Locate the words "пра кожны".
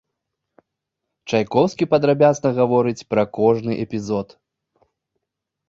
3.13-3.73